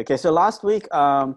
[0.00, 1.36] Okay, so last week, um,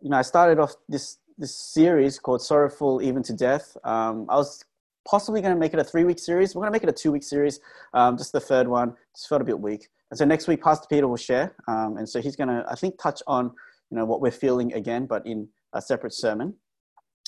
[0.00, 4.36] you know, I started off this this series called "Sorrowful Even to Death." Um, I
[4.36, 4.64] was
[5.04, 6.54] possibly going to make it a three week series.
[6.54, 7.58] We're going to make it a two week series,
[7.92, 8.94] um, just the third one.
[9.16, 12.08] Just felt a bit weak, and so next week, Pastor Peter will share, um, and
[12.08, 13.46] so he's going to, I think, touch on
[13.90, 16.54] you know what we're feeling again, but in a separate sermon.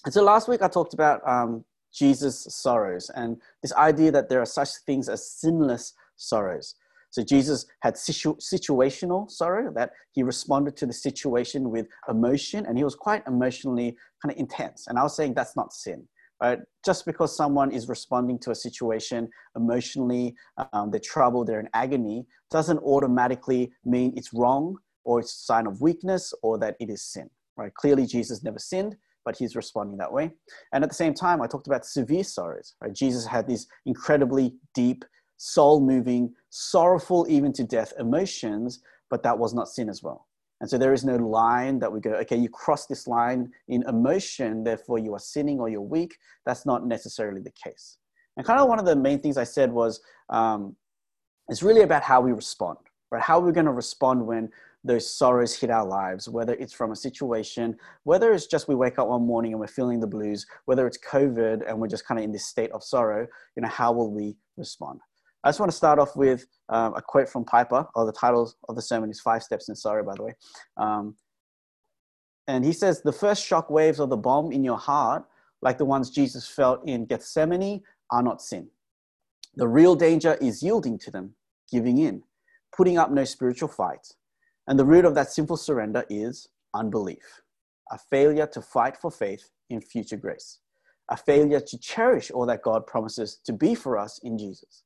[0.04, 4.40] And so last week I talked about um, Jesus' sorrows and this idea that there
[4.40, 6.76] are such things as sinless sorrows.
[7.12, 12.78] So Jesus had situ- situational sorrow, that he responded to the situation with emotion, and
[12.78, 14.86] he was quite emotionally kind of intense.
[14.88, 16.08] And I was saying that's not sin,
[16.42, 16.58] right?
[16.84, 20.34] Just because someone is responding to a situation emotionally,
[20.72, 25.66] um, they're troubled, they're in agony, doesn't automatically mean it's wrong or it's a sign
[25.66, 27.74] of weakness or that it is sin, right?
[27.74, 30.30] Clearly, Jesus never sinned, but he's responding that way.
[30.72, 32.92] And at the same time, I talked about severe sorrows, right?
[32.94, 35.04] Jesus had these incredibly deep,
[35.42, 38.78] soul moving, sorrowful, even to death emotions,
[39.10, 40.28] but that was not sin as well.
[40.60, 43.82] And so there is no line that we go, okay, you cross this line in
[43.88, 46.16] emotion, therefore you are sinning or you're weak.
[46.46, 47.98] That's not necessarily the case.
[48.36, 50.76] And kind of one of the main things I said was um,
[51.48, 52.78] it's really about how we respond,
[53.10, 53.20] right?
[53.20, 54.48] How are we're going to respond when
[54.84, 59.00] those sorrows hit our lives, whether it's from a situation, whether it's just we wake
[59.00, 62.20] up one morning and we're feeling the blues, whether it's COVID and we're just kind
[62.20, 65.00] of in this state of sorrow, you know, how will we respond?
[65.44, 68.52] I just want to start off with um, a quote from Piper, or the title
[68.68, 70.34] of the sermon is Five Steps in Sorrow, by the way.
[70.76, 71.16] Um,
[72.46, 75.24] and he says, The first shock waves of the bomb in your heart,
[75.60, 78.68] like the ones Jesus felt in Gethsemane, are not sin.
[79.56, 81.34] The real danger is yielding to them,
[81.70, 82.22] giving in,
[82.74, 84.14] putting up no spiritual fight.
[84.68, 87.42] And the root of that simple surrender is unbelief,
[87.90, 90.60] a failure to fight for faith in future grace,
[91.10, 94.84] a failure to cherish all that God promises to be for us in Jesus.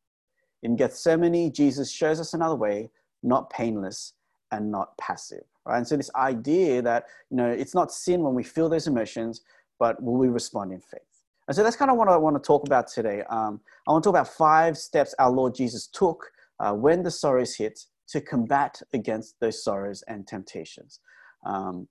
[0.63, 2.91] In Gethsemane, Jesus shows us another way,
[3.23, 4.15] not painless
[4.51, 5.45] and not passive.
[5.65, 5.79] Right?
[5.79, 9.43] And so this idea that you know it's not sin when we feel those emotions,
[9.79, 11.01] but will we respond in faith?
[11.49, 13.23] And so that's kind of what I want to talk about today.
[13.31, 17.11] Um, I want to talk about five steps our Lord Jesus took uh, when the
[17.11, 17.79] sorrows hit
[18.09, 21.01] to combat against those sorrows and temptations.
[21.45, 21.89] Um,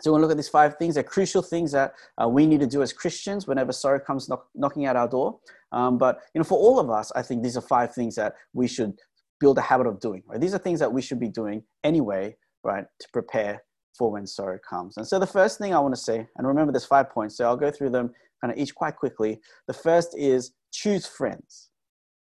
[0.00, 0.94] so we'll look at these five things.
[0.94, 4.46] They're crucial things that uh, we need to do as Christians whenever sorrow comes knock,
[4.54, 5.38] knocking at our door.
[5.72, 8.34] Um, but you know, for all of us, I think these are five things that
[8.52, 8.98] we should
[9.40, 10.22] build a habit of doing.
[10.26, 10.40] Right?
[10.40, 13.62] These are things that we should be doing anyway, right, to prepare
[13.96, 14.98] for when sorrow comes.
[14.98, 17.46] And so the first thing I want to say, and remember, there's five points, so
[17.46, 19.40] I'll go through them kind of each quite quickly.
[19.66, 21.70] The first is choose friends.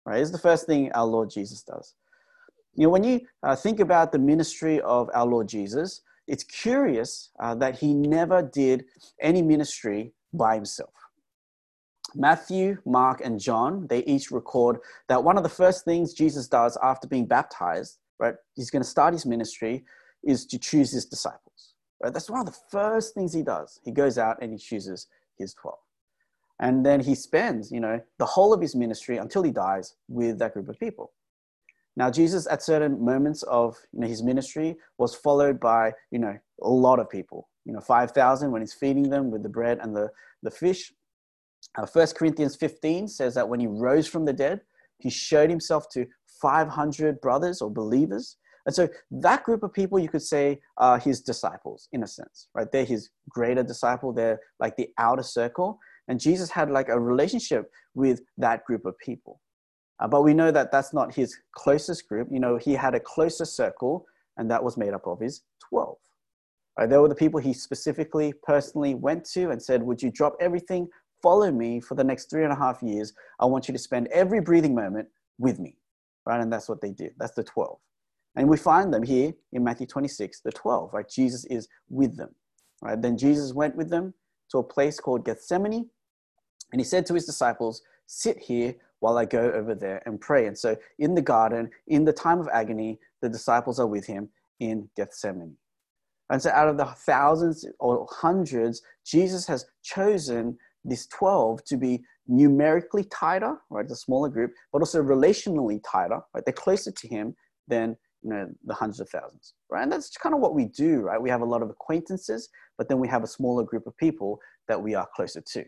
[0.07, 1.95] Right, this is the first thing our Lord Jesus does.
[2.75, 7.31] You know, when you uh, think about the ministry of our Lord Jesus, it's curious
[7.41, 8.85] uh, that he never did
[9.21, 10.93] any ministry by himself.
[12.15, 16.79] Matthew, Mark, and John, they each record that one of the first things Jesus does
[16.83, 19.85] after being baptized, right, he's going to start his ministry,
[20.23, 21.75] is to choose his disciples.
[22.03, 22.13] Right?
[22.13, 23.81] That's one of the first things he does.
[23.85, 25.09] He goes out and he chooses
[25.39, 25.77] his 12.
[26.61, 30.39] And then he spends, you know, the whole of his ministry until he dies with
[30.39, 31.13] that group of people.
[31.97, 36.37] Now, Jesus, at certain moments of you know, his ministry, was followed by you know
[36.63, 37.49] a lot of people.
[37.65, 40.11] You know, five thousand when he's feeding them with the bread and the
[40.43, 40.93] the fish.
[41.77, 44.61] Uh, 1 Corinthians 15 says that when he rose from the dead,
[44.99, 46.07] he showed himself to
[46.41, 48.37] 500 brothers or believers.
[48.67, 52.49] And so that group of people, you could say, are his disciples in a sense,
[52.55, 52.71] right?
[52.71, 54.13] They're his greater disciple.
[54.13, 55.79] They're like the outer circle.
[56.09, 59.41] And Jesus had like a relationship with that group of people.
[60.01, 62.29] Uh, but we know that that's not his closest group.
[62.31, 64.07] You know, he had a closer circle,
[64.37, 65.97] and that was made up of his 12.
[66.79, 70.35] Right, they were the people he specifically, personally went to and said, Would you drop
[70.41, 70.89] everything,
[71.23, 73.13] follow me for the next three and a half years?
[73.39, 75.77] I want you to spend every breathing moment with me.
[76.27, 76.41] Right?
[76.41, 77.13] And that's what they did.
[77.17, 77.79] That's the 12.
[78.37, 81.09] And we find them here in Matthew 26, the 12, right?
[81.09, 82.35] Jesus is with them.
[82.83, 83.01] Right?
[83.01, 84.13] Then Jesus went with them
[84.51, 85.89] to a place called Gethsemane,
[86.73, 90.47] and he said to his disciples, Sit here while I go over there and pray.
[90.47, 94.31] And so in the garden, in the time of agony, the disciples are with him
[94.61, 95.59] in Gethsemane.
[96.31, 100.57] And so out of the thousands or hundreds, Jesus has chosen
[100.87, 106.43] these 12 to be numerically tighter, right, the smaller group, but also relationally tighter, right?
[106.47, 107.37] They're closer to him
[107.69, 109.83] than you know the hundreds of thousands, right?
[109.83, 111.21] And that's kind of what we do, right?
[111.21, 112.49] We have a lot of acquaintances,
[112.79, 115.65] but then we have a smaller group of people that we are closer to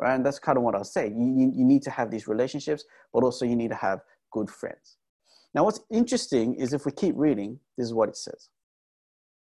[0.00, 0.14] right?
[0.14, 1.12] And that's kind of what I was saying.
[1.20, 4.00] You, you need to have these relationships, but also you need to have
[4.32, 4.96] good friends.
[5.54, 8.48] Now, what's interesting is if we keep reading, this is what it says.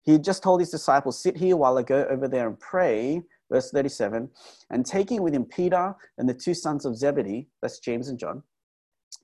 [0.04, 3.22] He just told his disciples, Sit here while I go over there and pray.
[3.50, 4.28] Verse 37
[4.70, 8.42] And taking with him Peter and the two sons of Zebedee, that's James and John,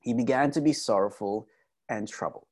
[0.01, 1.47] he began to be sorrowful
[1.89, 2.47] and troubled.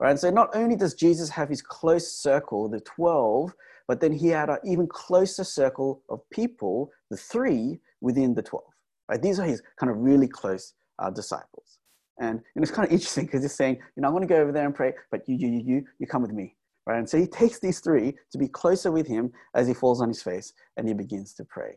[0.00, 0.10] Right?
[0.10, 3.54] And so not only does Jesus have his close circle, the 12,
[3.86, 8.64] but then he had an even closer circle of people, the three within the 12.
[9.08, 9.20] Right?
[9.20, 11.78] These are his kind of really close uh, disciples.
[12.20, 14.36] And, and it's kind of interesting because he's saying, you know, I want to go
[14.36, 16.54] over there and pray, but you, you, you, you, you come with me.
[16.86, 16.98] Right?
[16.98, 20.08] And so he takes these three to be closer with him as he falls on
[20.08, 21.76] his face and he begins to pray.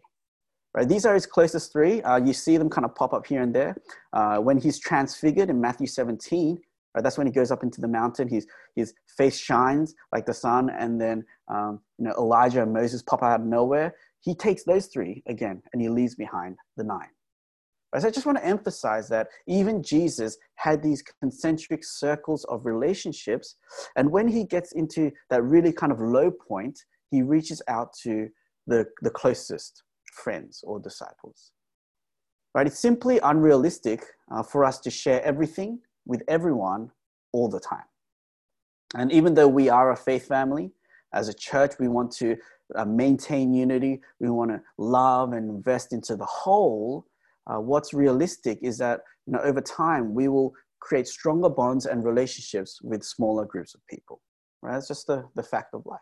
[0.74, 0.88] Right?
[0.88, 2.02] These are his closest three.
[2.02, 3.76] Uh, you see them kind of pop up here and there.
[4.14, 6.60] Uh, when he's transfigured in Matthew 17,
[6.98, 8.28] right, that's when he goes up into the mountain.
[8.28, 13.02] His, his face shines like the sun, and then um, you know, Elijah and Moses
[13.02, 13.96] pop out of nowhere.
[14.22, 17.10] He takes those three again and he leaves behind the nine.
[17.94, 18.02] Right?
[18.02, 23.56] So I just want to emphasize that even Jesus had these concentric circles of relationships.
[23.96, 26.78] And when he gets into that really kind of low point,
[27.12, 28.28] he reaches out to
[28.66, 31.52] the, the closest friends or disciples.
[32.54, 32.68] Right?
[32.68, 36.92] It's simply unrealistic uh, for us to share everything with everyone
[37.34, 37.84] all the time.
[38.96, 40.72] And even though we are a faith family,
[41.14, 42.38] as a church, we want to
[42.76, 47.06] uh, maintain unity, we want to love and invest into the whole.
[47.46, 52.04] Uh, what's realistic is that you know, over time, we will create stronger bonds and
[52.04, 54.22] relationships with smaller groups of people.
[54.62, 54.74] Right?
[54.74, 56.00] That's just the, the fact of life.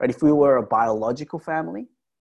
[0.00, 0.10] Right?
[0.10, 1.86] If we were a biological family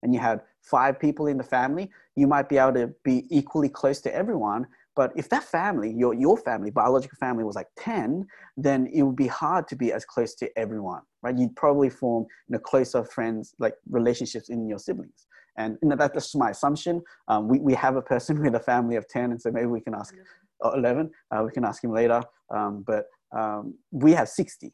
[0.03, 3.69] and you had five people in the family, you might be able to be equally
[3.69, 4.67] close to everyone.
[4.95, 8.25] But if that family, your, your family, biological family was like 10,
[8.55, 11.37] then it would be hard to be as close to everyone, right?
[11.37, 15.27] You'd probably form you know, closer friends, like relationships in your siblings.
[15.57, 17.01] And you know, that's just my assumption.
[17.27, 19.81] Um, we, we have a person with a family of 10, and so maybe we
[19.81, 20.15] can ask
[20.63, 21.11] 11.
[21.31, 22.21] Uh, we can ask him later.
[22.53, 23.05] Um, but
[23.35, 24.73] um, we have 60,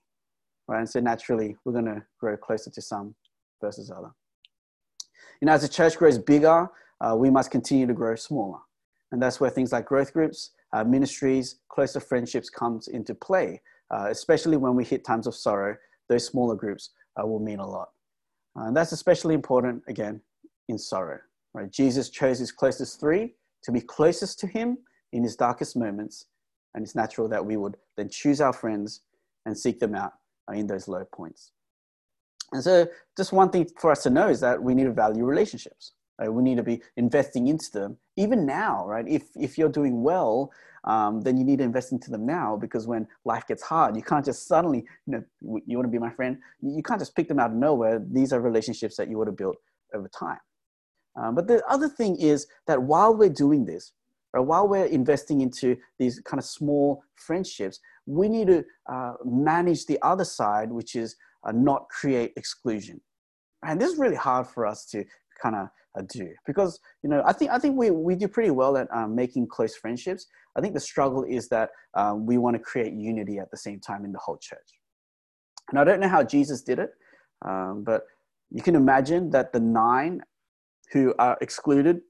[0.68, 0.80] right?
[0.80, 3.16] And so naturally, we're going to grow closer to some
[3.60, 4.12] versus other.
[5.42, 6.68] You know, as the church grows bigger,
[7.00, 8.60] uh, we must continue to grow smaller.
[9.12, 13.62] And that's where things like growth groups, uh, ministries, closer friendships comes into play.
[13.94, 15.76] Uh, especially when we hit times of sorrow,
[16.08, 16.92] those smaller groups
[17.22, 17.90] uh, will mean a lot.
[18.58, 20.22] Uh, and that's especially important, again,
[20.70, 21.20] in sorrow.
[21.54, 21.70] Right?
[21.70, 24.78] Jesus chose his closest three to be closest to him
[25.12, 26.26] in his darkest moments.
[26.74, 29.02] And it's natural that we would then choose our friends
[29.46, 30.14] and seek them out
[30.50, 31.52] uh, in those low points.
[32.54, 32.88] And so,
[33.18, 35.94] just one thing for us to know is that we need to value relationships.
[36.22, 36.32] Right?
[36.32, 39.08] We need to be investing into them, even now, right?
[39.08, 40.52] If if you're doing well,
[40.84, 44.04] um, then you need to invest into them now because when life gets hard, you
[44.04, 46.38] can't just suddenly, you know, you want to be my friend.
[46.62, 48.04] You can't just pick them out of nowhere.
[48.12, 49.58] These are relationships that you would have built
[49.96, 50.38] over time.
[51.16, 53.94] Um, but the other thing is that while we're doing this,
[54.34, 59.88] right, while we're investing into these kind of small friendships, we need to uh, manage
[59.88, 63.02] the other side, which is uh, not create exclusion.
[63.64, 65.06] And this is really hard for us to
[65.42, 65.68] kind of
[66.08, 69.16] do because you know I think I think we, we do pretty well at um,
[69.16, 70.28] making close friendships.
[70.56, 73.80] I think the struggle is that um, we want to create unity at the same
[73.80, 74.80] time in the whole church.
[75.70, 76.92] And I don't know how Jesus did it,
[77.46, 78.04] um, but
[78.50, 80.22] you can imagine that the nine
[80.92, 82.02] who are excluded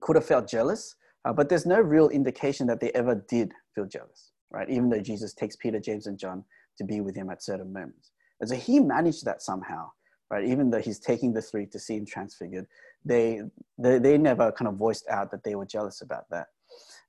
[0.00, 3.86] could have felt jealous, uh, but there's no real indication that they ever did feel
[3.86, 4.68] jealous, right?
[4.70, 6.44] Even though Jesus takes Peter, James, and John
[6.78, 8.12] to be with him at certain moments.
[8.40, 9.90] And so he managed that somehow,
[10.32, 10.48] right?
[10.48, 12.66] Even though he's taking the three to see him transfigured,
[13.04, 13.42] they,
[13.78, 16.46] they, they never kind of voiced out that they were jealous about that.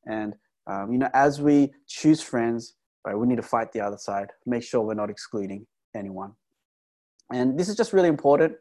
[0.05, 0.35] And,
[0.67, 2.75] um, you know, as we choose friends,
[3.07, 5.65] right, we need to fight the other side, make sure we're not excluding
[5.95, 6.33] anyone.
[7.31, 8.55] And this is just really important.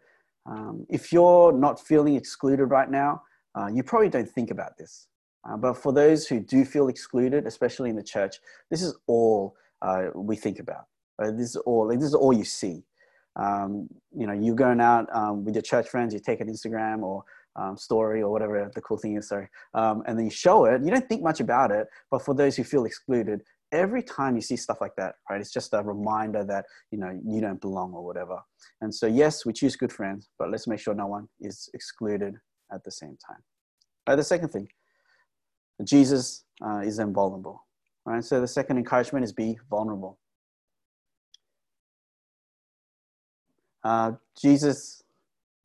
[0.47, 3.23] Um, if you're not feeling excluded right now,
[3.59, 5.09] uh, you probably don't think about this.
[5.45, 8.37] Uh, but for those who do feel excluded, especially in the church,
[8.71, 10.87] this is all uh, we think about.
[11.19, 11.37] Right?
[11.37, 11.89] This is all.
[11.89, 12.85] This is all you see.
[13.37, 16.13] Um, you know, you're going out um, with your church friends.
[16.13, 17.25] You take an Instagram or
[17.57, 19.29] um, story or whatever the cool thing is.
[19.29, 20.83] Sorry, um, and then you show it.
[20.83, 21.87] You don't think much about it.
[22.11, 25.53] But for those who feel excluded, every time you see stuff like that, right, it's
[25.53, 28.39] just a reminder that you know you don't belong or whatever.
[28.81, 32.35] And so, yes, we choose good friends, but let's make sure no one is excluded
[32.73, 33.43] at the same time.
[34.09, 34.69] Right, the second thing,
[35.85, 37.67] Jesus uh, is invulnerable.
[38.05, 40.19] Right, so the second encouragement is be vulnerable.
[43.85, 45.03] Uh, Jesus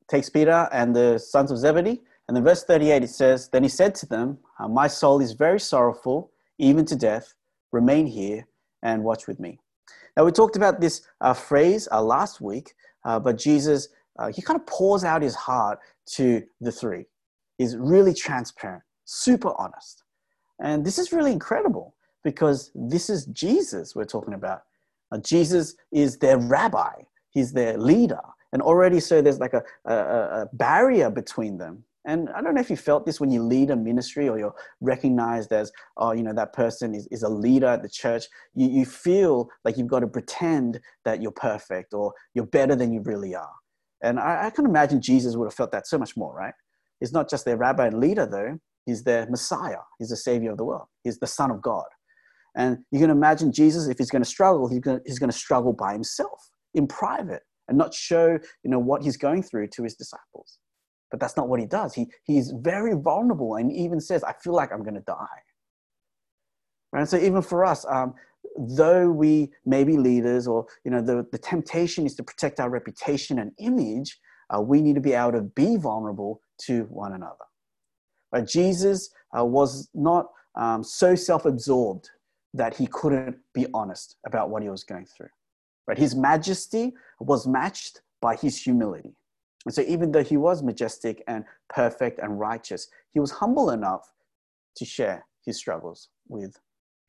[0.10, 2.02] takes Peter and the sons of Zebedee.
[2.28, 5.34] And in verse 38, it says, Then he said to them, uh, My soul is
[5.34, 7.34] very sorrowful, even to death.
[7.72, 8.48] Remain here
[8.84, 9.60] and watch with me.
[10.16, 12.74] Now, we talked about this uh, phrase uh, last week,
[13.06, 13.90] uh, but Jesus,
[14.34, 15.80] he kind of pours out his heart
[16.14, 17.06] to the three.
[17.58, 20.04] He's really transparent, super honest.
[20.60, 21.94] And this is really incredible
[22.24, 24.64] because this is Jesus we're talking about.
[25.22, 26.94] Jesus is their rabbi
[27.38, 28.20] he's their leader.
[28.52, 31.84] And already so there's like a, a, a barrier between them.
[32.06, 34.56] And I don't know if you felt this when you lead a ministry or you're
[34.82, 38.26] recognized as, oh, you know, that person is, is a leader at the church.
[38.56, 42.92] You, you feel like you've got to pretend that you're perfect or you're better than
[42.92, 43.54] you really are.
[44.02, 46.54] And I, I can imagine Jesus would have felt that so much more, right?
[47.02, 48.58] He's not just their rabbi and leader, though.
[48.86, 49.84] He's their Messiah.
[50.00, 50.88] He's the savior of the world.
[51.04, 51.86] He's the Son of God.
[52.56, 55.30] And you can imagine Jesus, if he's going to struggle, he's going to, he's going
[55.30, 59.68] to struggle by himself in private and not show you know, what he's going through
[59.68, 60.60] to his disciples.
[61.12, 61.94] But that's not what he does.
[61.94, 65.40] He, he's very vulnerable and even says, I feel like I'm going to die.
[66.92, 67.08] Right?
[67.08, 68.14] So even for us, um,
[68.58, 72.70] though we may be leaders or you know the, the temptation is to protect our
[72.70, 74.18] reputation and image,
[74.50, 77.46] uh, we need to be able to be vulnerable to one another.
[78.32, 78.48] Right?
[78.48, 82.10] Jesus uh, was not um, so self-absorbed
[82.54, 85.30] that he couldn't be honest about what he was going through.
[85.88, 85.98] Right?
[85.98, 89.16] His majesty was matched by his humility.
[89.66, 94.14] And so, even though he was majestic and perfect and righteous, he was humble enough
[94.76, 96.58] to share his struggles with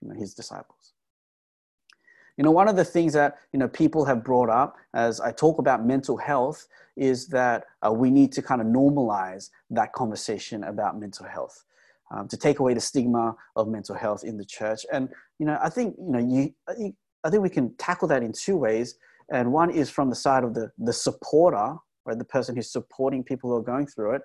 [0.01, 0.95] you know, his disciples.
[2.37, 5.33] You know, one of the things that you know people have brought up as I
[5.33, 10.65] talk about mental health is that uh, we need to kind of normalize that conversation
[10.65, 11.65] about mental health.
[12.11, 14.87] Um, to take away the stigma of mental health in the church.
[14.91, 16.95] And you know, I think you know, you,
[17.25, 18.97] I think we can tackle that in two ways.
[19.33, 23.23] And one is from the side of the the supporter, right, the person who's supporting
[23.23, 24.23] people who are going through it,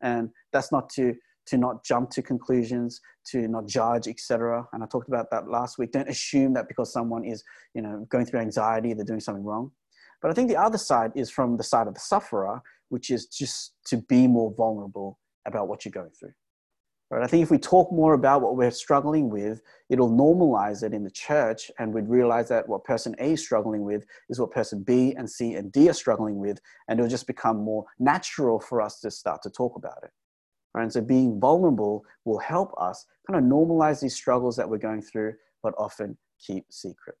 [0.00, 1.14] and that's not to
[1.46, 4.66] to not jump to conclusions, to not judge, etc.
[4.72, 5.92] And I talked about that last week.
[5.92, 9.70] Don't assume that because someone is, you know, going through anxiety, they're doing something wrong.
[10.20, 13.26] But I think the other side is from the side of the sufferer, which is
[13.26, 16.32] just to be more vulnerable about what you're going through.
[17.10, 17.22] Right?
[17.22, 21.04] I think if we talk more about what we're struggling with, it'll normalize it in
[21.04, 24.82] the church, and we'd realize that what person A is struggling with is what person
[24.82, 26.58] B and C and D are struggling with,
[26.88, 30.10] and it'll just become more natural for us to start to talk about it.
[30.74, 30.82] Right?
[30.82, 35.02] And so being vulnerable will help us kind of normalize these struggles that we're going
[35.02, 37.16] through, but often keep secret.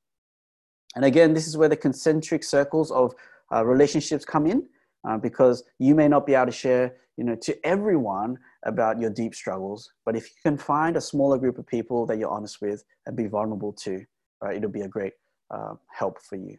[0.96, 3.14] And again, this is where the concentric circles of
[3.52, 4.66] uh, relationships come in,
[5.08, 9.10] uh, because you may not be able to share, you know, to everyone about your
[9.10, 12.60] deep struggles, but if you can find a smaller group of people that you're honest
[12.60, 14.04] with and be vulnerable to,
[14.42, 15.14] right, it'll be a great
[15.50, 16.58] uh, help for you.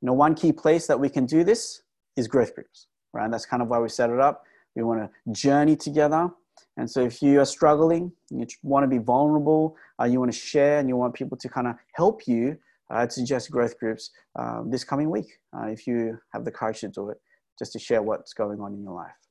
[0.00, 1.82] You know, one key place that we can do this
[2.16, 3.24] is growth groups, right?
[3.24, 4.44] And that's kind of why we set it up.
[4.76, 6.30] We want to journey together.
[6.76, 10.38] And so if you are struggling, you want to be vulnerable, uh, you want to
[10.38, 12.58] share, and you want people to kind of help you,
[12.90, 16.80] uh, I'd suggest growth groups um, this coming week uh, if you have the courage
[16.80, 17.20] to do it,
[17.58, 19.23] just to share what's going on in your life.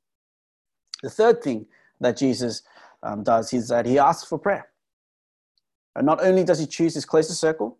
[1.03, 1.67] The third thing
[1.99, 2.63] that Jesus
[3.03, 4.69] um, does is that he asks for prayer.
[5.95, 7.77] And not only does he choose his closest circle,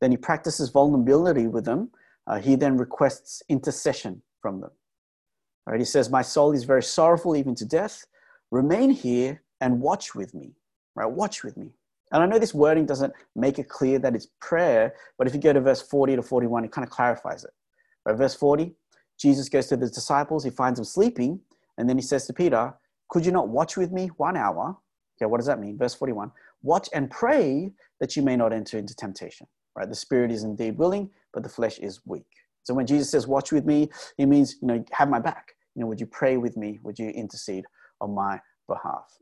[0.00, 1.90] then he practices vulnerability with them.
[2.26, 4.70] Uh, he then requests intercession from them.
[5.66, 5.78] Right?
[5.78, 8.04] He says, My soul is very sorrowful even to death.
[8.50, 10.54] Remain here and watch with me.
[10.96, 11.10] Right?
[11.10, 11.70] Watch with me.
[12.10, 15.40] And I know this wording doesn't make it clear that it's prayer, but if you
[15.40, 17.52] go to verse 40 to 41, it kind of clarifies it.
[18.04, 18.16] Right?
[18.16, 18.74] Verse 40,
[19.18, 21.40] Jesus goes to the disciples, he finds them sleeping,
[21.82, 22.72] and then he says to Peter,
[23.08, 24.76] Could you not watch with me one hour?
[25.18, 25.76] Okay, what does that mean?
[25.76, 26.30] Verse 41
[26.62, 29.48] Watch and pray that you may not enter into temptation.
[29.74, 29.88] Right?
[29.88, 32.22] The spirit is indeed willing, but the flesh is weak.
[32.62, 35.56] So when Jesus says, Watch with me, he means, you know, have my back.
[35.74, 36.78] You know, would you pray with me?
[36.84, 37.64] Would you intercede
[38.00, 39.18] on my behalf?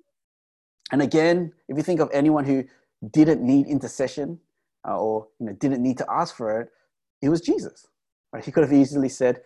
[0.93, 2.64] And again, if you think of anyone who
[3.11, 4.38] didn't need intercession
[4.87, 6.69] uh, or you know didn't need to ask for it,
[7.23, 7.87] it was Jesus.
[8.35, 8.45] Right?
[8.45, 9.40] He could have easily said,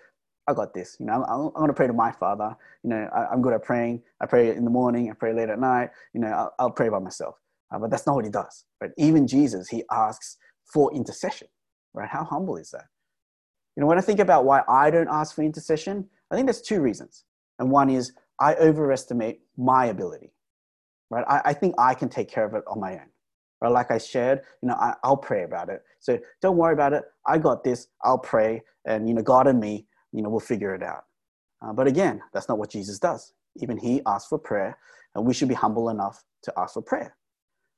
[0.46, 0.96] I got this.
[1.00, 2.54] You know, I'm, I'm going to pray to my Father.
[2.82, 4.02] You know, I, am good at praying.
[4.20, 5.10] I pray in the morning.
[5.10, 5.90] I pray late at night.
[6.12, 7.36] You know, I'll, I'll pray by myself.
[7.72, 8.64] Uh, but that's not what he does.
[8.80, 8.90] Right?
[8.98, 11.48] Even Jesus, he asks for intercession.
[11.94, 12.08] Right?
[12.08, 12.86] How humble is that?
[13.76, 16.60] You know, when I think about why I don't ask for intercession, I think there's
[16.60, 17.24] two reasons.
[17.58, 20.32] And one is I overestimate my ability.
[21.10, 21.24] Right?
[21.28, 23.08] I, I think I can take care of it on my own.
[23.60, 23.72] Right?
[23.72, 25.82] Like I shared, you know, I, I'll pray about it.
[26.00, 27.04] So don't worry about it.
[27.26, 27.88] I got this.
[28.02, 28.60] I'll pray.
[28.84, 31.04] And, you know, God and me, you know, we'll figure it out.
[31.60, 33.32] Uh, but again, that's not what Jesus does.
[33.56, 34.78] Even he asked for prayer,
[35.14, 37.16] and we should be humble enough to ask for prayer.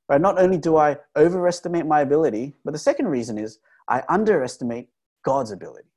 [0.08, 0.20] Right?
[0.20, 4.88] Not only do I overestimate my ability, but the second reason is I underestimate
[5.24, 5.88] God's ability.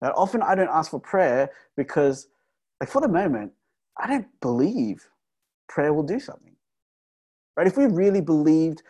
[0.00, 2.28] Now, often I don't ask for prayer because,
[2.80, 3.52] like, for the moment,
[3.98, 5.08] I don't believe
[5.68, 6.56] prayer will do something.
[7.56, 7.66] Right?
[7.66, 8.82] If we really believed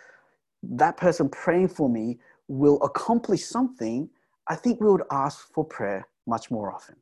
[0.62, 2.18] that person praying for me
[2.49, 4.08] will accomplish something,
[4.49, 6.97] I think we would ask for prayer much more often.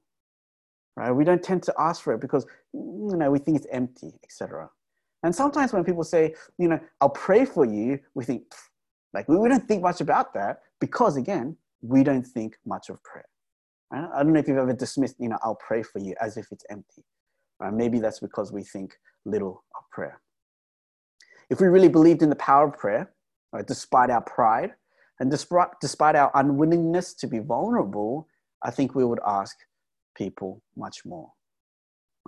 [0.97, 1.11] Right?
[1.11, 4.71] We don't tend to ask for it because you know we think it's empty, etc.
[5.23, 8.45] And sometimes when people say, you know, I'll pray for you, we think
[9.13, 13.29] like we don't think much about that because again, we don't think much of prayer.
[13.93, 16.49] I don't know if you've ever dismissed, you know, I'll pray for you as if
[16.51, 17.05] it's empty.
[17.61, 17.73] Right?
[17.73, 20.21] Maybe that's because we think little of prayer.
[21.51, 23.13] If we really believed in the power of prayer,
[23.53, 24.73] right, despite our pride
[25.21, 28.29] and despite our unwillingness to be vulnerable,
[28.67, 29.57] I think we would ask
[30.17, 31.31] people much more.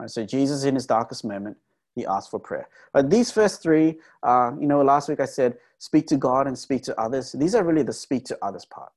[0.06, 1.56] So Jesus, in his darkest moment,
[1.96, 2.68] he asked for prayer.
[2.92, 6.56] But these first three, uh, you know, last week I said, speak to God and
[6.56, 7.32] speak to others.
[7.32, 8.92] These are really the speak to others part.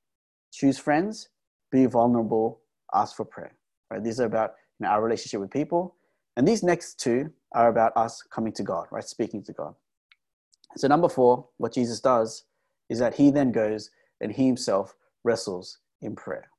[0.53, 1.29] Choose friends,
[1.71, 2.59] be vulnerable,
[2.93, 3.53] ask for prayer.
[3.89, 4.03] Right?
[4.03, 5.95] These are about you know, our relationship with people.
[6.37, 9.03] And these next two are about us coming to God, right?
[9.03, 9.73] Speaking to God.
[10.77, 12.43] So, number four, what Jesus does
[12.87, 13.89] is that he then goes
[14.21, 16.50] and he himself wrestles in prayer.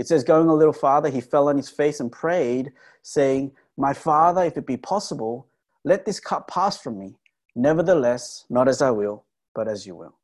[0.00, 3.92] It says, going a little farther, he fell on his face and prayed, saying, My
[3.92, 5.46] Father, if it be possible,
[5.84, 7.16] let this cup pass from me.
[7.54, 10.16] Nevertheless, not as I will, but as you will.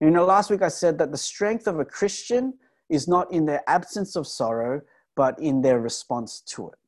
[0.00, 2.54] You know, last week I said that the strength of a Christian
[2.88, 4.80] is not in their absence of sorrow,
[5.16, 6.78] but in their response to it.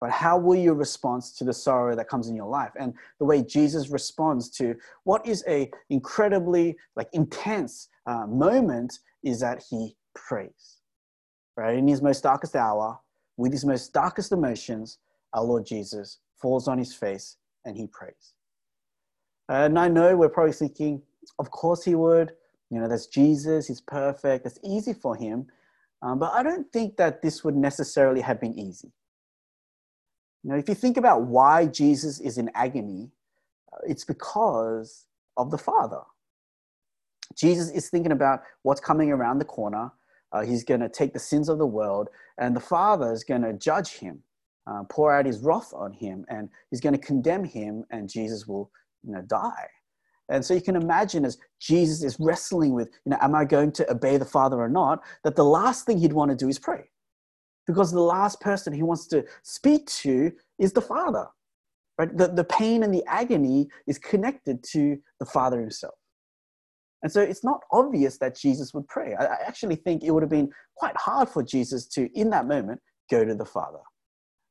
[0.00, 2.70] But how will you respond to the sorrow that comes in your life?
[2.78, 9.40] And the way Jesus responds to what is a incredibly like intense uh, moment is
[9.40, 10.75] that he prays.
[11.56, 12.98] Right in his most darkest hour,
[13.36, 14.98] with his most darkest emotions,
[15.32, 18.34] our Lord Jesus falls on his face and he prays.
[19.48, 21.02] And I know we're probably thinking,
[21.38, 22.32] of course he would.
[22.70, 23.68] You know, that's Jesus.
[23.68, 24.44] He's perfect.
[24.44, 25.46] It's easy for him.
[26.02, 28.92] Um, but I don't think that this would necessarily have been easy.
[30.46, 33.10] Know, if you think about why Jesus is in agony,
[33.72, 36.02] uh, it's because of the Father.
[37.34, 39.90] Jesus is thinking about what's coming around the corner.
[40.36, 43.40] Uh, he's going to take the sins of the world, and the Father is going
[43.40, 44.22] to judge him,
[44.66, 48.46] uh, pour out his wrath on him, and he's going to condemn him, and Jesus
[48.46, 48.70] will,
[49.02, 49.66] you know, die.
[50.28, 53.72] And so you can imagine as Jesus is wrestling with, you know, am I going
[53.72, 55.02] to obey the Father or not?
[55.24, 56.90] That the last thing he'd want to do is pray.
[57.66, 61.28] Because the last person he wants to speak to is the Father.
[61.96, 62.14] Right?
[62.14, 65.94] The, the pain and the agony is connected to the Father himself.
[67.02, 69.14] And so it's not obvious that Jesus would pray.
[69.14, 72.46] I, I actually think it would have been quite hard for Jesus to, in that
[72.46, 73.80] moment, go to the Father.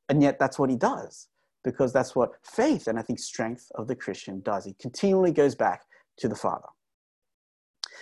[0.08, 1.28] And yet that's what he does
[1.64, 4.64] because that's what faith and I think strength of the Christian does.
[4.64, 5.82] He continually goes back
[6.18, 6.68] to the Father.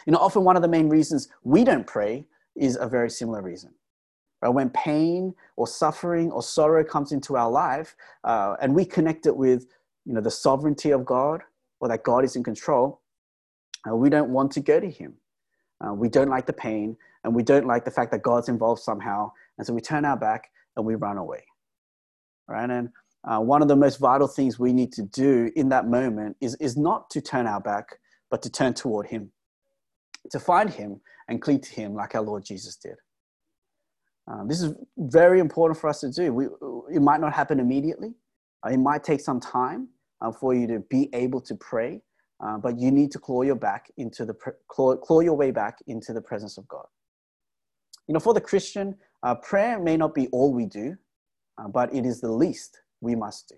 [0.06, 2.26] You know, often one of the main reasons we don't pray
[2.56, 3.72] is a very similar reason.
[4.42, 4.50] Right?
[4.50, 9.34] When pain or suffering or sorrow comes into our life uh, and we connect it
[9.34, 9.66] with,
[10.04, 11.40] you know, the sovereignty of God
[11.80, 13.00] or that God is in control,
[13.88, 15.14] uh, we don't want to go to Him.
[15.84, 18.82] Uh, we don't like the pain and we don't like the fact that God's involved
[18.82, 19.32] somehow.
[19.58, 21.44] And so we turn our back and we run away.
[22.48, 22.68] Right?
[22.70, 22.90] And
[23.24, 26.54] uh, one of the most vital things we need to do in that moment is,
[26.56, 27.98] is not to turn our back,
[28.30, 29.30] but to turn toward Him,
[30.30, 32.96] to find Him and cling to Him like our Lord Jesus did.
[34.30, 36.32] Uh, this is very important for us to do.
[36.32, 36.46] We,
[36.94, 38.14] it might not happen immediately,
[38.64, 39.88] uh, it might take some time
[40.20, 42.02] uh, for you to be able to pray,
[42.40, 44.34] uh, but you need to claw your back into the
[44.68, 46.86] claw, claw your way back into the presence of God.
[48.06, 50.96] You know, for the Christian, uh, prayer may not be all we do,
[51.70, 53.56] but it is the least we must do.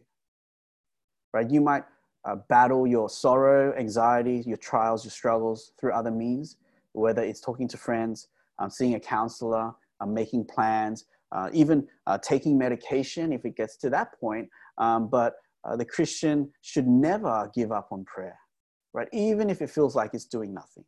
[1.32, 1.50] Right?
[1.50, 1.84] You might
[2.26, 6.56] uh, battle your sorrow, anxiety, your trials, your struggles through other means,
[6.92, 12.18] whether it's talking to friends, um, seeing a counselor, um, making plans, uh, even uh,
[12.18, 14.48] taking medication if it gets to that point.
[14.78, 18.38] Um, but uh, the Christian should never give up on prayer,
[18.96, 19.09] right?
[19.12, 20.85] Even if it feels like it's doing nothing.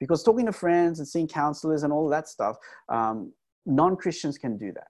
[0.00, 2.56] Because talking to friends and seeing counselors and all that stuff,
[2.88, 3.32] um,
[3.64, 4.88] non Christians can do that.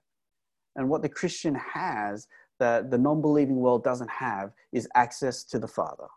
[0.75, 2.27] And what the Christian has
[2.59, 6.07] that the non-believing world doesn't have is access to the Father.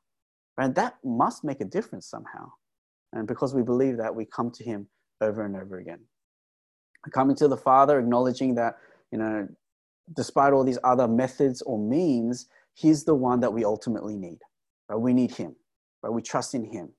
[0.58, 2.50] And that must make a difference somehow.
[3.12, 4.88] And because we believe that, we come to Him
[5.20, 6.00] over and over again.
[7.12, 8.76] Coming to the Father, acknowledging that,
[9.10, 9.48] you know,
[10.14, 14.38] despite all these other methods or means, He's the one that we ultimately need.
[14.88, 14.96] Right?
[14.96, 15.54] We need Him.
[16.02, 16.12] Right?
[16.12, 16.90] We trust in Him.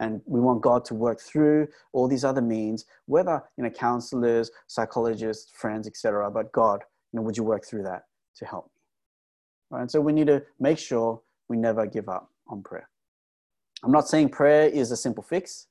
[0.00, 4.50] And we want God to work through all these other means, whether you know, counselors,
[4.66, 6.30] psychologists, friends, etc.
[6.30, 8.66] But God, you know, would you work through that to help?
[8.66, 9.76] Me?
[9.76, 9.80] Right?
[9.82, 12.88] And So we need to make sure we never give up on prayer.
[13.84, 15.66] I'm not saying prayer is a simple fix,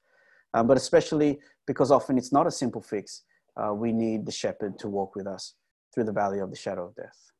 [0.53, 3.23] um, but especially because often it's not a simple fix,
[3.57, 5.55] uh, we need the shepherd to walk with us
[5.93, 7.31] through the valley of the shadow of death.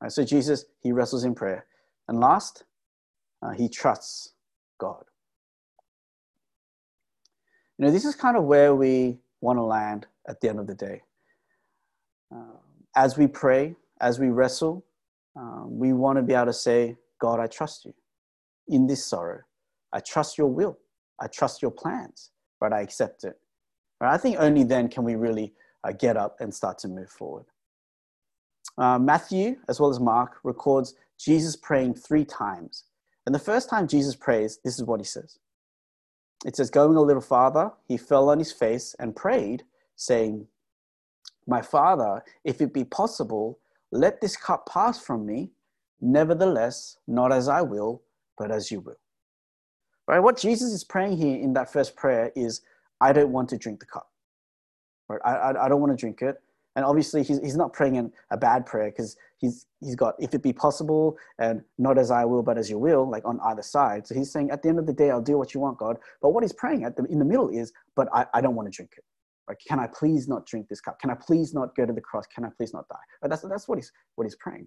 [0.00, 1.66] Right, so Jesus, he wrestles in prayer.
[2.08, 2.64] And last,
[3.42, 4.33] uh, he trusts
[4.78, 5.04] God.
[7.78, 10.66] You know, this is kind of where we want to land at the end of
[10.66, 11.02] the day.
[12.34, 12.58] Uh,
[12.96, 14.84] as we pray, as we wrestle,
[15.36, 17.94] um, we want to be able to say, God, I trust you
[18.68, 19.40] in this sorrow.
[19.92, 20.78] I trust your will.
[21.20, 23.38] I trust your plans, but I accept it.
[24.00, 24.14] Right?
[24.14, 25.52] I think only then can we really
[25.84, 27.44] uh, get up and start to move forward.
[28.78, 32.84] Uh, Matthew, as well as Mark, records Jesus praying three times.
[33.26, 35.38] And the first time Jesus prays, this is what he says.
[36.44, 39.64] It says, Going a little farther, he fell on his face and prayed,
[39.96, 40.46] saying,
[41.46, 43.58] My Father, if it be possible,
[43.90, 45.52] let this cup pass from me.
[46.00, 48.02] Nevertheless, not as I will,
[48.36, 48.98] but as you will.
[50.06, 50.18] Right?
[50.18, 52.60] What Jesus is praying here in that first prayer is,
[53.00, 54.10] I don't want to drink the cup.
[55.08, 55.20] Right?
[55.24, 56.42] I, I, I don't want to drink it.
[56.76, 60.34] And obviously, he's, he's not praying in a bad prayer because he's, he's got, if
[60.34, 63.62] it be possible, and not as I will, but as you will, like on either
[63.62, 64.06] side.
[64.06, 65.98] So he's saying, at the end of the day, I'll do what you want, God.
[66.20, 68.70] But what he's praying at the, in the middle is, but I, I don't want
[68.70, 69.04] to drink it.
[69.48, 69.58] Right?
[69.68, 70.98] Can I please not drink this cup?
[70.98, 72.26] Can I please not go to the cross?
[72.26, 72.96] Can I please not die?
[73.22, 73.28] Right?
[73.28, 74.66] That's, that's what, he's, what he's praying.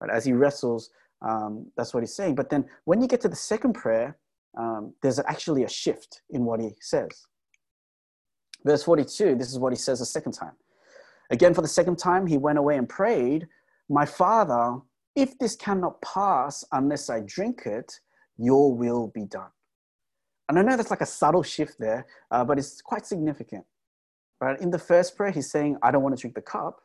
[0.00, 0.10] Right?
[0.10, 0.90] As he wrestles,
[1.22, 2.34] um, that's what he's saying.
[2.34, 4.16] But then when you get to the second prayer,
[4.58, 7.26] um, there's actually a shift in what he says.
[8.64, 10.52] Verse 42, this is what he says the second time.
[11.30, 13.46] Again, for the second time, he went away and prayed,
[13.88, 14.78] My father,
[15.14, 18.00] if this cannot pass unless I drink it,
[18.36, 19.50] your will be done.
[20.48, 23.64] And I know that's like a subtle shift there, uh, but it's quite significant.
[24.40, 24.60] Right?
[24.60, 26.80] In the first prayer, he's saying, I don't want to drink the cup.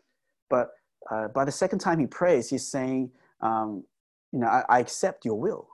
[0.49, 0.71] But
[1.09, 3.83] uh, by the second time he prays, he's saying, um,
[4.31, 5.67] you know, I, I accept your will.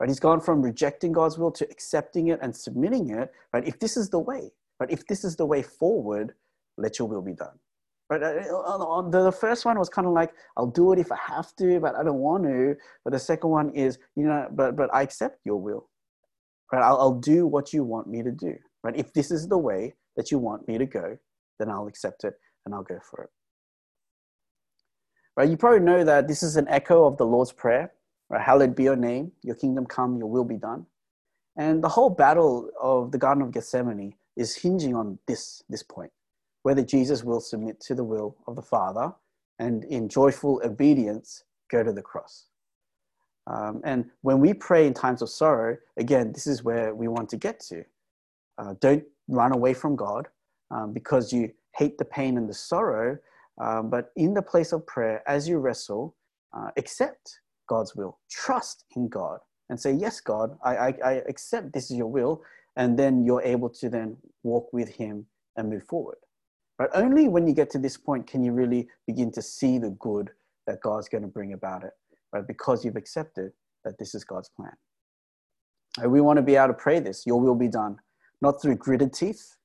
[0.00, 0.08] Right?
[0.08, 3.32] He's gone from rejecting God's will to accepting it and submitting it.
[3.52, 3.66] Right?
[3.66, 4.90] If this is the way, right?
[4.90, 6.34] If this is the way forward,
[6.78, 7.58] let your will be done.
[8.20, 8.46] Right?
[8.48, 11.80] Uh, the first one was kind of like, I'll do it if I have to,
[11.80, 12.76] but I don't want to.
[13.04, 15.88] But the second one is, you know, but, but I accept your will.
[16.72, 16.82] Right?
[16.82, 18.54] I'll, I'll do what you want me to do.
[18.82, 18.96] Right?
[18.96, 21.18] If this is the way that you want me to go,
[21.58, 23.30] then I'll accept it and I'll go for it.
[25.36, 25.48] Right?
[25.48, 27.92] You probably know that this is an echo of the Lord's Prayer.
[28.30, 28.40] Right?
[28.40, 30.86] Hallowed be your name, your kingdom come, your will be done.
[31.56, 36.10] And the whole battle of the Garden of Gethsemane is hinging on this, this point
[36.64, 39.12] whether Jesus will submit to the will of the Father
[39.58, 42.46] and in joyful obedience go to the cross.
[43.46, 47.28] Um, and when we pray in times of sorrow, again, this is where we want
[47.28, 47.84] to get to.
[48.56, 50.28] Uh, don't run away from God
[50.70, 53.18] um, because you hate the pain and the sorrow,
[53.60, 56.16] um, but in the place of prayer, as you wrestle,
[56.56, 61.72] uh, accept God's will, trust in God, and say, Yes, God, I, I, I accept
[61.74, 62.42] this is your will.
[62.76, 66.16] And then you're able to then walk with Him and move forward.
[66.78, 66.90] Right?
[66.94, 70.30] Only when you get to this point can you really begin to see the good
[70.66, 71.92] that God's going to bring about it,
[72.32, 72.46] right?
[72.46, 73.52] Because you've accepted
[73.84, 74.72] that this is God's plan.
[75.98, 76.10] Right?
[76.10, 77.98] We want to be able to pray this, your will be done,
[78.42, 79.56] not through gritted teeth,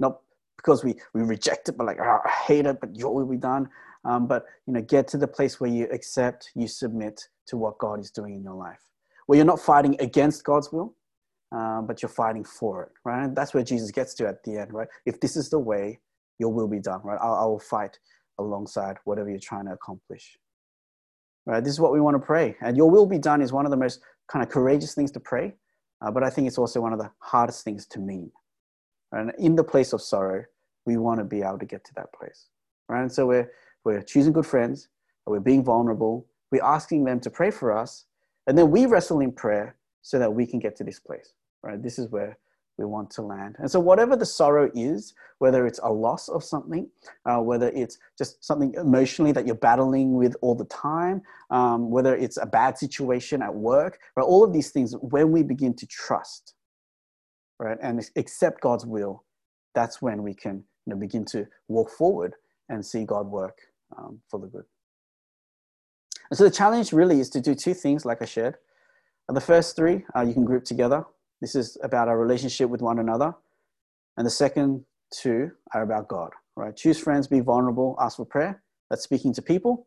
[0.00, 0.20] not
[0.56, 3.36] because we, we reject it, but like, oh, I hate it, but your will be
[3.36, 3.68] done.
[4.04, 7.78] Um, but, you know, get to the place where you accept, you submit to what
[7.78, 8.80] God is doing in your life,
[9.26, 10.94] where you're not fighting against God's will,
[11.52, 13.24] um, but you're fighting for it, right?
[13.24, 14.88] And that's where Jesus gets to at the end, right?
[15.06, 16.00] If this is the way,
[16.38, 17.18] your will be done, right?
[17.20, 17.98] I, I will fight
[18.38, 20.36] alongside whatever you're trying to accomplish.
[21.46, 21.62] Right?
[21.62, 22.56] This is what we want to pray.
[22.60, 25.20] And your will be done is one of the most kind of courageous things to
[25.20, 25.54] pray,
[26.02, 28.30] uh, but I think it's also one of the hardest things to mean.
[29.12, 30.44] And in the place of sorrow,
[30.84, 32.48] we want to be able to get to that place.
[32.88, 33.02] Right?
[33.02, 33.50] And so we're,
[33.84, 34.88] we're choosing good friends,
[35.26, 38.04] we're being vulnerable, we're asking them to pray for us,
[38.46, 41.32] and then we wrestle in prayer so that we can get to this place.
[41.62, 41.82] Right?
[41.82, 42.38] This is where
[42.78, 43.56] we want to land.
[43.58, 46.88] And so, whatever the sorrow is, whether it's a loss of something,
[47.26, 52.16] uh, whether it's just something emotionally that you're battling with all the time, um, whether
[52.16, 54.22] it's a bad situation at work, right?
[54.22, 56.54] All of these things, when we begin to trust,
[57.58, 59.24] right, and accept God's will,
[59.74, 62.34] that's when we can you know, begin to walk forward
[62.68, 63.58] and see God work
[63.96, 64.64] um, for the good.
[66.30, 68.56] And so, the challenge really is to do two things, like I shared.
[69.30, 71.04] The first three uh, you can group together.
[71.40, 73.34] This is about our relationship with one another.
[74.16, 76.74] And the second two are about God, right?
[76.74, 78.62] Choose friends, be vulnerable, ask for prayer.
[78.90, 79.86] That's speaking to people.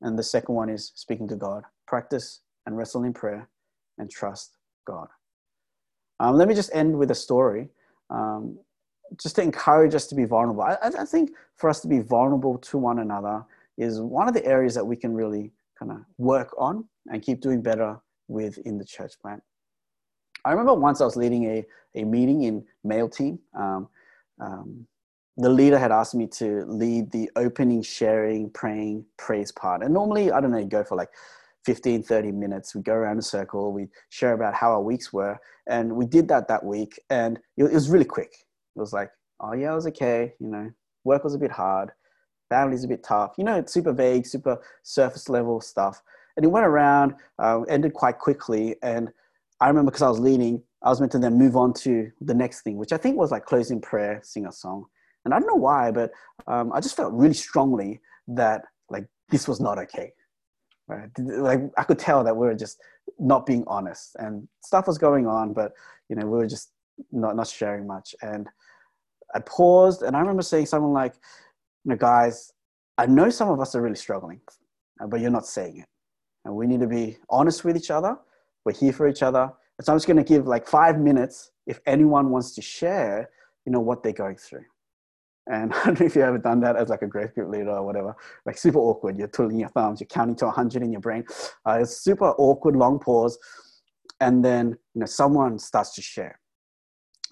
[0.00, 1.62] And the second one is speaking to God.
[1.86, 3.48] Practice and wrestle in prayer
[3.98, 5.08] and trust God.
[6.18, 7.68] Um, let me just end with a story,
[8.10, 8.58] um,
[9.20, 10.62] just to encourage us to be vulnerable.
[10.62, 13.44] I, I think for us to be vulnerable to one another
[13.78, 17.40] is one of the areas that we can really kind of work on and keep
[17.40, 17.98] doing better
[18.28, 19.42] with in the church plant.
[20.44, 23.38] I remember once I was leading a, a meeting in male team.
[23.54, 23.88] Um,
[24.40, 24.86] um,
[25.36, 29.82] the leader had asked me to lead the opening, sharing, praying, praise part.
[29.82, 31.10] And normally, I don't know, go for like
[31.64, 32.74] 15, 30 minutes.
[32.74, 35.38] We go around a circle, we share about how our weeks were.
[35.66, 36.98] And we did that that week.
[37.10, 38.32] And it, was really quick.
[38.76, 40.34] It was like, oh, yeah, it was okay.
[40.40, 40.70] You know,
[41.04, 41.90] work was a bit hard.
[42.48, 43.34] Family's a bit tough.
[43.38, 46.02] You know, it's super vague, super surface level stuff.
[46.36, 48.76] And it went around, uh, ended quite quickly.
[48.82, 49.10] And
[49.60, 52.34] I remember because I was leading, I was meant to then move on to the
[52.34, 54.86] next thing, which I think was like closing prayer, sing a song.
[55.24, 56.12] And I don't know why, but
[56.46, 60.12] um, I just felt really strongly that like this was not okay.
[60.88, 61.08] Right?
[61.18, 62.80] Like I could tell that we were just
[63.18, 65.72] not being honest, and stuff was going on, but
[66.08, 66.72] you know we were just
[67.12, 68.14] not not sharing much.
[68.22, 68.48] And
[69.34, 71.14] I paused, and I remember saying something like,
[71.84, 72.52] "You know, guys,
[72.98, 74.40] I know some of us are really struggling,
[75.00, 75.88] uh, but you're not saying it,
[76.44, 78.18] and we need to be honest with each other.
[78.64, 81.52] We're here for each other." And so I'm just going to give like five minutes
[81.66, 83.30] if anyone wants to share,
[83.64, 84.64] you know, what they're going through.
[85.50, 87.70] And I don't know if you've ever done that as like a growth group leader
[87.70, 88.14] or whatever,
[88.46, 89.18] like super awkward.
[89.18, 91.24] You're twiddling your thumbs, you're counting to 100 in your brain.
[91.66, 93.38] Uh, it's super awkward, long pause.
[94.20, 96.38] And then, you know, someone starts to share.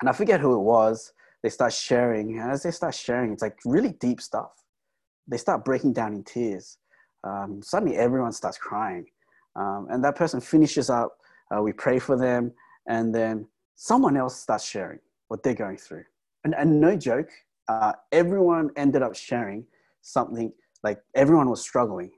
[0.01, 1.13] And I forget who it was.
[1.43, 2.39] They start sharing.
[2.39, 4.53] And as they start sharing, it's like really deep stuff.
[5.27, 6.79] They start breaking down in tears.
[7.25, 9.07] Um, suddenly everyone starts crying.
[9.55, 11.18] Um, and that person finishes up.
[11.55, 12.53] Uh, we pray for them.
[12.89, 16.05] And then someone else starts sharing what they're going through.
[16.45, 17.31] And, and no joke,
[17.69, 19.67] uh, everyone ended up sharing
[20.01, 22.11] something like everyone was struggling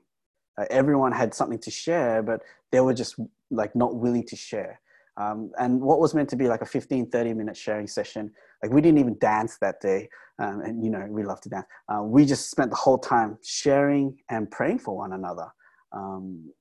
[0.57, 2.41] uh, everyone had something to share but
[2.71, 3.15] they were just
[3.49, 4.79] like not willing to share
[5.17, 8.31] um, and what was meant to be like a 15 30 minute sharing session
[8.63, 10.07] like we didn't even dance that day
[10.39, 13.37] um, and you know we love to dance uh, we just spent the whole time
[13.43, 15.47] sharing and praying for one another
[15.91, 16.51] um,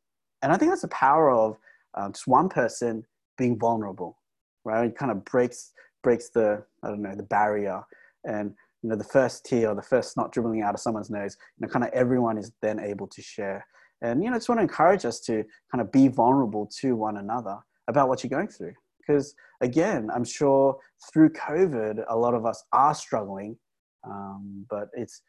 [0.43, 1.57] and i think that's the power of
[1.95, 3.05] uh, just one person
[3.37, 4.17] being vulnerable
[4.65, 4.87] right?
[4.87, 5.73] It kind of breaks
[6.03, 7.83] breaks the i don't know the barrier.
[8.25, 11.37] And you know the first tear or the first snot dribbling out of someone's nose
[11.59, 13.67] you know kind of everyone is then able to share.
[14.03, 17.19] And you know just want to encourage us to kind of be vulnerable to one
[17.19, 18.75] another about what you're going through.
[18.99, 20.79] Because again i'm sure
[21.13, 23.57] through covid a lot of us are struggling
[24.05, 25.21] um, but it's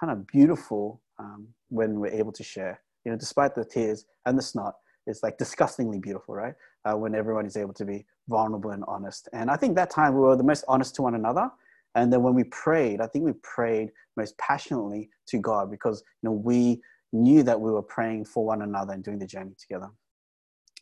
[0.00, 4.38] kind of beautiful um, when we're able to share you know despite the tears and
[4.38, 4.74] the snot
[5.06, 9.28] it's like disgustingly beautiful right uh, when everyone is able to be vulnerable and honest
[9.32, 11.50] and i think that time we were the most honest to one another
[11.96, 13.88] and then when we prayed, I think we prayed
[14.18, 18.62] most passionately to God because you know we knew that we were praying for one
[18.62, 19.88] another and doing the journey together.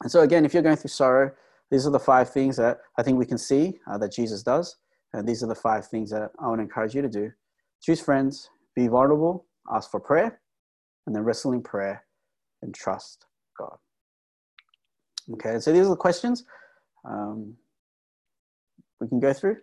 [0.03, 1.31] And so again, if you're going through sorrow,
[1.71, 4.77] these are the five things that I think we can see uh, that Jesus does.
[5.13, 7.31] And these are the five things that I want to encourage you to do.
[7.81, 10.41] Choose friends, be vulnerable, ask for prayer,
[11.07, 12.05] and then wrestle in prayer
[12.63, 13.77] and trust God.
[15.33, 16.45] Okay, so these are the questions
[17.05, 17.55] um,
[19.01, 19.57] we can go through.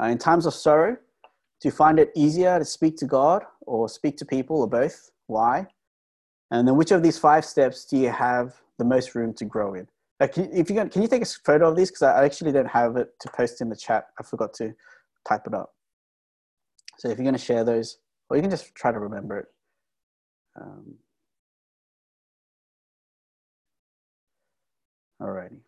[0.00, 0.96] Uh, in times of sorrow,
[1.60, 5.10] do you find it easier to speak to God or speak to people or both?
[5.26, 5.66] Why?
[6.50, 9.74] And then which of these five steps do you have the most room to grow
[9.74, 9.88] in?
[10.32, 11.90] Can, if you can, can you take a photo of these?
[11.90, 14.06] Because I actually don't have it to post in the chat.
[14.18, 14.72] I forgot to
[15.28, 15.74] type it up.
[16.98, 17.98] So if you're going to share those,
[18.30, 19.46] or you can just try to remember it.
[20.60, 20.94] Um,
[25.24, 25.60] alrighty.